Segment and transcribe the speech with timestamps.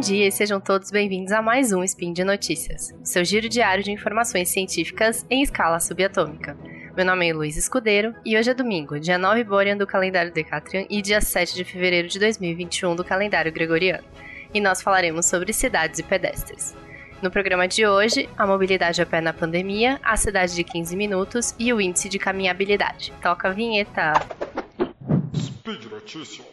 [0.00, 3.92] dia e sejam todos bem-vindos a mais um Spin de Notícias, seu giro diário de
[3.92, 6.56] informações científicas em escala subatômica.
[6.96, 10.86] Meu nome é Luiz Escudeiro e hoje é domingo, dia 9 Borean do calendário Decatrian
[10.88, 14.02] e dia 7 de fevereiro de 2021 do calendário Gregoriano.
[14.54, 16.74] E nós falaremos sobre cidades e pedestres.
[17.20, 21.54] No programa de hoje, a mobilidade a pé na pandemia, a cidade de 15 minutos
[21.58, 23.12] e o índice de caminhabilidade.
[23.20, 24.14] Toca a vinheta.
[25.36, 26.46] Speed Notícias.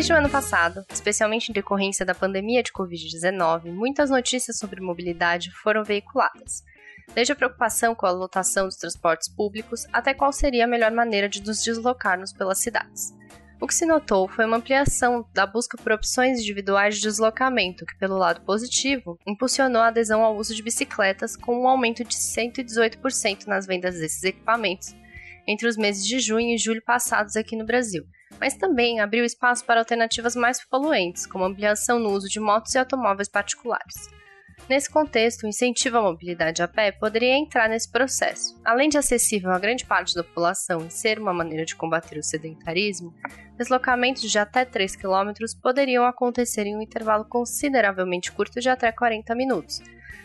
[0.00, 5.50] Desde o ano passado, especialmente em decorrência da pandemia de Covid-19, muitas notícias sobre mobilidade
[5.50, 6.64] foram veiculadas.
[7.14, 11.28] Desde a preocupação com a lotação dos transportes públicos até qual seria a melhor maneira
[11.28, 13.14] de nos deslocarmos pelas cidades.
[13.60, 17.98] O que se notou foi uma ampliação da busca por opções individuais de deslocamento, que,
[17.98, 23.46] pelo lado positivo, impulsionou a adesão ao uso de bicicletas, com um aumento de 118%
[23.46, 24.96] nas vendas desses equipamentos
[25.46, 28.06] entre os meses de junho e julho passados aqui no Brasil,
[28.38, 32.78] mas também abriu espaço para alternativas mais poluentes, como ampliação no uso de motos e
[32.78, 34.08] automóveis particulares.
[34.68, 38.60] Nesse contexto, o incentivo à mobilidade a pé poderia entrar nesse processo.
[38.64, 42.22] Além de acessível a grande parte da população e ser uma maneira de combater o
[42.22, 43.12] sedentarismo,
[43.56, 49.34] deslocamentos de até 3 km poderiam acontecer em um intervalo consideravelmente curto de até 40
[49.34, 49.80] minutos,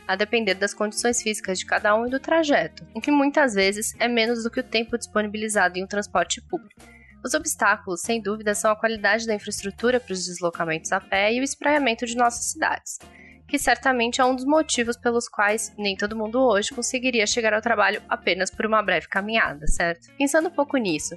[0.08, 3.96] a depender das condições físicas de cada um e do trajeto, em que muitas vezes
[4.00, 6.95] é menos do que o tempo disponibilizado em um transporte público.
[7.26, 11.40] Os obstáculos, sem dúvida, são a qualidade da infraestrutura para os deslocamentos a pé e
[11.40, 13.00] o espraiamento de nossas cidades,
[13.48, 17.64] que certamente é um dos motivos pelos quais nem todo mundo hoje conseguiria chegar ao
[17.64, 20.08] trabalho apenas por uma breve caminhada, certo?
[20.20, 21.16] Pensando um pouco nisso,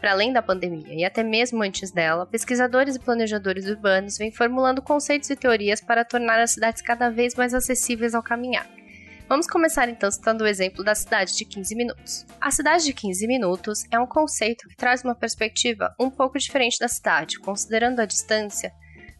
[0.00, 4.82] para além da pandemia e até mesmo antes dela, pesquisadores e planejadores urbanos vêm formulando
[4.82, 8.68] conceitos e teorias para tornar as cidades cada vez mais acessíveis ao caminhar.
[9.26, 12.26] Vamos começar então citando o exemplo da cidade de 15 minutos.
[12.40, 16.78] A cidade de 15 minutos é um conceito que traz uma perspectiva um pouco diferente
[16.78, 18.70] da cidade, considerando a distância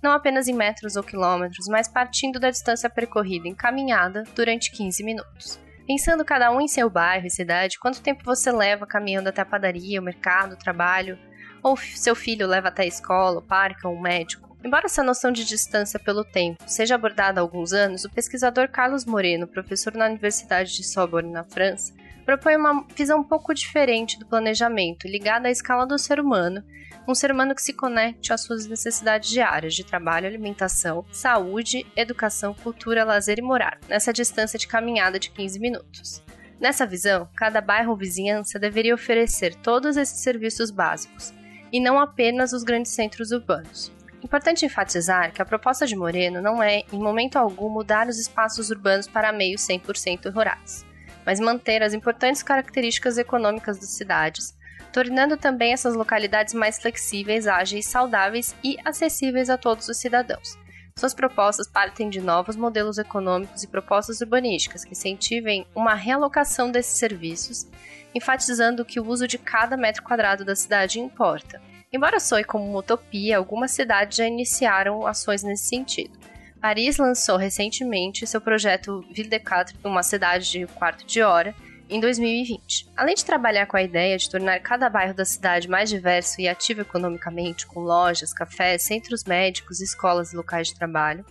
[0.03, 5.03] não apenas em metros ou quilômetros, mas partindo da distância percorrida em caminhada durante 15
[5.03, 5.59] minutos.
[5.87, 9.47] Pensando cada um em seu bairro e cidade, quanto tempo você leva caminhando até a
[9.47, 11.19] padaria, o mercado, o trabalho,
[11.63, 14.44] ou seu filho leva até a escola, o parque ou o médico?
[14.65, 19.05] Embora essa noção de distância pelo tempo seja abordada há alguns anos, o pesquisador Carlos
[19.05, 21.93] Moreno, professor na Universidade de Sorbonne, na França,
[22.25, 26.65] propõe uma visão um pouco diferente do planejamento, ligada à escala do ser humano,
[27.07, 32.55] um ser humano que se conecte às suas necessidades diárias de trabalho, alimentação, saúde, educação,
[32.55, 36.25] cultura, lazer e morar, nessa distância de caminhada de 15 minutos.
[36.59, 41.35] Nessa visão, cada bairro ou vizinhança deveria oferecer todos esses serviços básicos,
[41.71, 43.93] e não apenas os grandes centros urbanos.
[44.25, 48.71] Importante enfatizar que a proposta de Moreno não é, em momento algum, mudar os espaços
[48.71, 50.83] urbanos para meios 100% rurais,
[51.27, 54.57] mas manter as importantes características econômicas das cidades,
[54.91, 60.57] tornando também essas localidades mais flexíveis, ágeis, saudáveis e acessíveis a todos os cidadãos.
[60.99, 66.97] Suas propostas partem de novos modelos econômicos e propostas urbanísticas que incentivem uma realocação desses
[66.97, 67.67] serviços,
[68.15, 71.61] enfatizando que o uso de cada metro quadrado da cidade importa
[71.95, 76.19] Embora soe como uma utopia, algumas cidades já iniciaram ações nesse sentido.
[76.61, 81.55] Paris lançou recentemente seu projeto Ville de Quatre, uma cidade de quarto de hora,
[81.89, 82.91] em 2020.
[82.97, 86.49] Além de trabalhar com a ideia de tornar cada bairro da cidade mais diverso e
[86.49, 91.25] ativo economicamente, com lojas, cafés, centros médicos, escolas e locais de trabalho,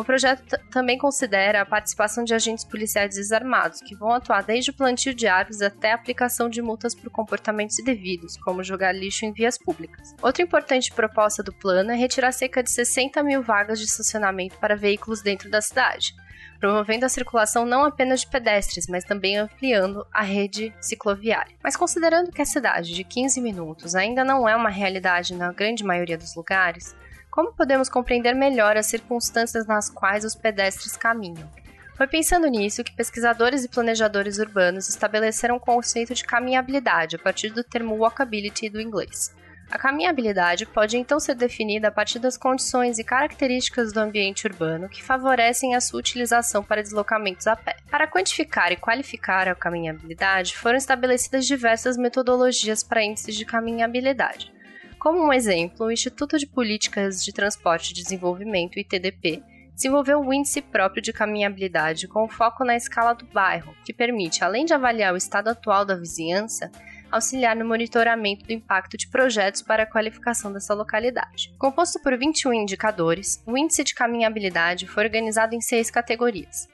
[0.00, 4.74] o projeto também considera a participação de agentes policiais desarmados, que vão atuar desde o
[4.74, 9.32] plantio de árvores até a aplicação de multas por comportamentos indevidos, como jogar lixo em
[9.32, 10.14] vias públicas.
[10.22, 14.74] Outra importante proposta do plano é retirar cerca de 60 mil vagas de estacionamento para
[14.74, 16.14] veículos dentro da cidade,
[16.58, 21.56] promovendo a circulação não apenas de pedestres, mas também ampliando a rede cicloviária.
[21.62, 25.84] Mas considerando que a cidade de 15 minutos ainda não é uma realidade na grande
[25.84, 26.96] maioria dos lugares,
[27.30, 31.48] como podemos compreender melhor as circunstâncias nas quais os pedestres caminham?
[31.96, 37.50] Foi pensando nisso que pesquisadores e planejadores urbanos estabeleceram o conceito de caminhabilidade a partir
[37.50, 39.34] do termo walkability do inglês.
[39.70, 44.88] A caminhabilidade pode então ser definida a partir das condições e características do ambiente urbano
[44.88, 47.76] que favorecem a sua utilização para deslocamentos a pé.
[47.88, 54.52] Para quantificar e qualificar a caminhabilidade, foram estabelecidas diversas metodologias para índices de caminhabilidade.
[55.00, 59.42] Como um exemplo, o Instituto de Políticas de Transporte e Desenvolvimento, ITDP,
[59.74, 64.66] desenvolveu um índice próprio de caminhabilidade com foco na escala do bairro, que permite, além
[64.66, 66.70] de avaliar o estado atual da vizinhança,
[67.10, 71.50] auxiliar no monitoramento do impacto de projetos para a qualificação dessa localidade.
[71.58, 76.68] Composto por 21 indicadores, o índice de caminhabilidade foi organizado em seis categorias.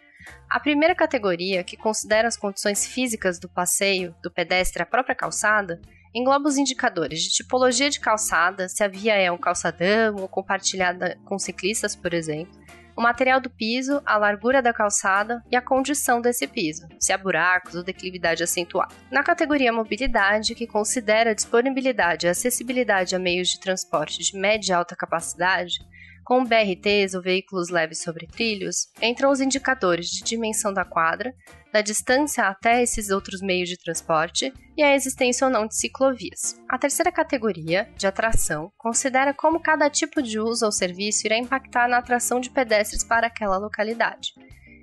[0.51, 5.81] A primeira categoria, que considera as condições físicas do passeio do pedestre à própria calçada,
[6.17, 11.19] engloba os indicadores de tipologia de calçada, se a via é um calçadão ou compartilhada
[11.27, 12.59] com ciclistas, por exemplo,
[12.97, 17.19] o material do piso, a largura da calçada e a condição desse piso, se há
[17.19, 18.95] buracos ou declividade acentuada.
[19.11, 24.73] Na categoria mobilidade, que considera a disponibilidade e acessibilidade a meios de transporte de média
[24.73, 25.79] e alta capacidade,
[26.25, 31.35] com BRTs ou veículos leves sobre trilhos, entram os indicadores de dimensão da quadra,
[31.77, 36.59] da distância até esses outros meios de transporte e a existência ou não de ciclovias.
[36.67, 41.87] A terceira categoria, de atração, considera como cada tipo de uso ou serviço irá impactar
[41.87, 44.33] na atração de pedestres para aquela localidade.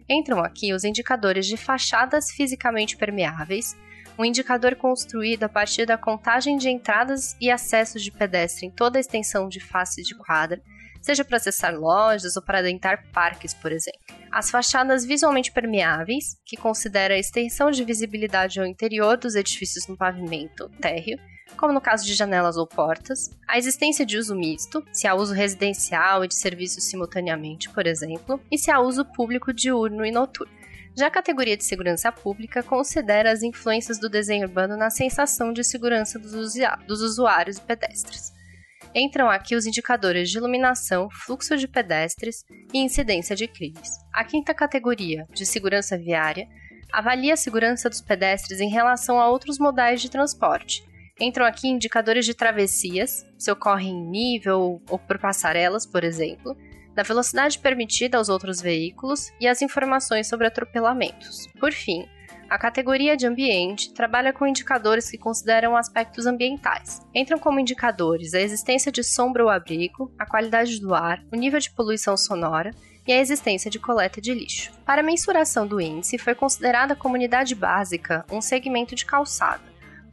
[0.07, 3.75] Entram aqui os indicadores de fachadas fisicamente permeáveis,
[4.15, 8.99] um indicador construído a partir da contagem de entradas e acessos de pedestre em toda
[8.99, 10.61] a extensão de face de quadra,
[11.03, 13.99] seja para acessar lojas ou para adentrar parques, por exemplo.
[14.31, 19.97] As fachadas visualmente permeáveis, que considera a extensão de visibilidade ao interior dos edifícios no
[19.97, 21.19] pavimento térreo,
[21.57, 25.33] como no caso de janelas ou portas, a existência de uso misto, se há uso
[25.33, 30.51] residencial e de serviços simultaneamente, por exemplo, e se há uso público diurno e noturno.
[30.95, 35.63] Já a categoria de segurança pública considera as influências do desenho urbano na sensação de
[35.63, 38.31] segurança dos usuários e pedestres.
[38.95, 43.89] Entram aqui os indicadores de iluminação, fluxo de pedestres e incidência de crimes.
[44.13, 46.47] A quinta categoria, de segurança viária,
[46.91, 50.83] avalia a segurança dos pedestres em relação a outros modais de transporte.
[51.19, 56.55] Entram aqui indicadores de travessias, se ocorrem em nível ou por passarelas, por exemplo,
[56.93, 61.47] da velocidade permitida aos outros veículos e as informações sobre atropelamentos.
[61.59, 62.07] Por fim,
[62.53, 67.01] a categoria de ambiente trabalha com indicadores que consideram aspectos ambientais.
[67.11, 71.59] Entram como indicadores a existência de sombra ou abrigo, a qualidade do ar, o nível
[71.59, 72.69] de poluição sonora
[73.07, 74.71] e a existência de coleta de lixo.
[74.85, 79.63] Para a mensuração do índice, foi considerada a comunidade básica um segmento de calçada,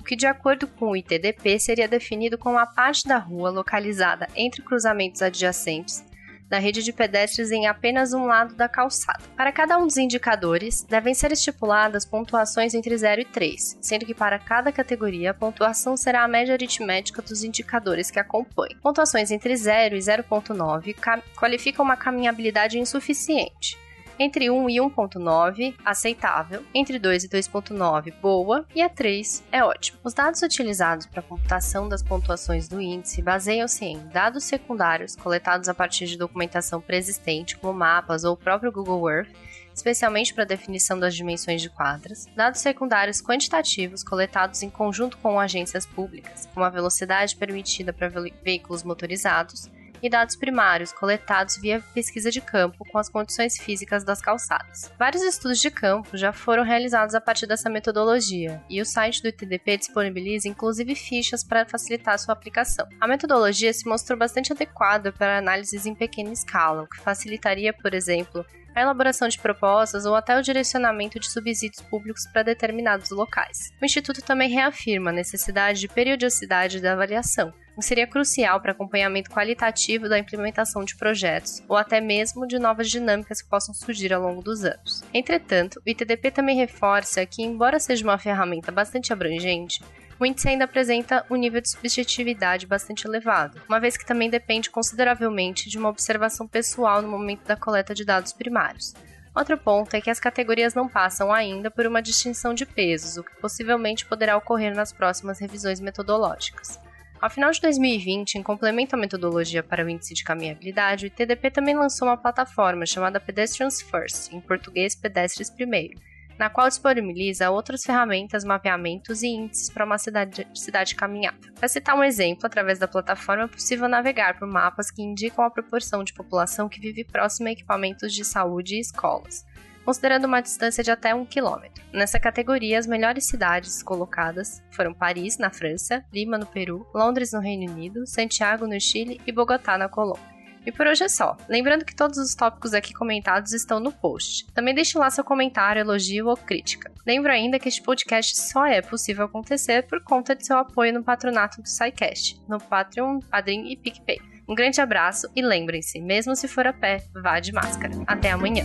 [0.00, 4.26] o que, de acordo com o ITDP, seria definido como a parte da rua localizada
[4.34, 6.02] entre cruzamentos adjacentes
[6.50, 9.22] da rede de pedestres em apenas um lado da calçada.
[9.36, 14.12] Para cada um dos indicadores, devem ser estipuladas pontuações entre 0 e 3, sendo que
[14.12, 18.80] para cada categoria a pontuação será a média aritmética dos indicadores que acompanham.
[18.82, 23.78] Pontuações entre 0 e 0.9 qualificam uma caminhabilidade insuficiente
[24.20, 26.62] entre 1 e 1.9, aceitável.
[26.74, 28.66] Entre 2 e 2.9, boa.
[28.74, 29.98] E a 3 é ótimo.
[30.04, 35.70] Os dados utilizados para a computação das pontuações do índice baseiam-se em dados secundários coletados
[35.70, 39.30] a partir de documentação preexistente, como mapas ou o próprio Google Earth,
[39.74, 45.40] especialmente para a definição das dimensões de quadras, dados secundários quantitativos coletados em conjunto com
[45.40, 48.12] agências públicas, como a velocidade permitida para
[48.44, 49.70] veículos motorizados,
[50.02, 54.90] e dados primários coletados via pesquisa de campo com as condições físicas das calçadas.
[54.98, 59.28] Vários estudos de campo já foram realizados a partir dessa metodologia, e o site do
[59.28, 62.88] ITDP disponibiliza inclusive fichas para facilitar sua aplicação.
[63.00, 67.94] A metodologia se mostrou bastante adequada para análises em pequena escala, o que facilitaria, por
[67.94, 68.44] exemplo,
[68.74, 73.72] a elaboração de propostas ou até o direcionamento de subsídios públicos para determinados locais.
[73.80, 78.72] O Instituto também reafirma a necessidade de periodicidade da avaliação, o que seria crucial para
[78.72, 84.12] acompanhamento qualitativo da implementação de projetos ou até mesmo de novas dinâmicas que possam surgir
[84.12, 85.02] ao longo dos anos.
[85.12, 89.80] Entretanto, o ITDP também reforça que, embora seja uma ferramenta bastante abrangente,
[90.20, 94.68] o índice ainda apresenta um nível de subjetividade bastante elevado, uma vez que também depende
[94.68, 98.92] consideravelmente de uma observação pessoal no momento da coleta de dados primários.
[99.34, 103.24] Outro ponto é que as categorias não passam ainda por uma distinção de pesos, o
[103.24, 106.78] que possivelmente poderá ocorrer nas próximas revisões metodológicas.
[107.20, 111.50] Ao final de 2020, em complemento à metodologia para o índice de caminhabilidade, o ITDP
[111.50, 116.00] também lançou uma plataforma chamada Pedestrians First, em português Pedestres Primeiro,
[116.38, 121.52] na qual disponibiliza outras ferramentas, mapeamentos e índices para uma cidade, cidade caminhada.
[121.58, 125.50] Para citar um exemplo, através da plataforma é possível navegar por mapas que indicam a
[125.50, 129.44] proporção de população que vive próxima a equipamentos de saúde e escolas,
[129.84, 131.84] considerando uma distância de até um quilômetro.
[131.92, 137.40] Nessa categoria, as melhores cidades colocadas foram Paris, na França, Lima, no Peru, Londres, no
[137.40, 140.40] Reino Unido, Santiago, no Chile e Bogotá, na Colômbia.
[140.64, 141.36] E por hoje é só.
[141.48, 144.46] Lembrando que todos os tópicos aqui comentados estão no post.
[144.52, 146.92] Também deixe lá seu comentário, elogio ou crítica.
[147.06, 151.02] Lembro ainda que este podcast só é possível acontecer por conta de seu apoio no
[151.02, 154.20] patronato do SciCast, no Patreon, Padrim e PicPay.
[154.46, 157.94] Um grande abraço e lembrem-se, mesmo se for a pé, vá de máscara.
[158.06, 158.64] Até amanhã!